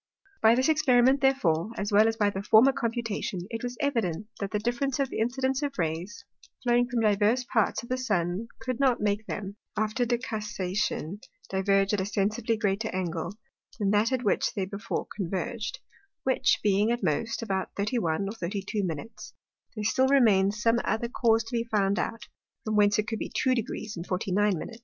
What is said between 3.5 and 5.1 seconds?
it was evident, that the difference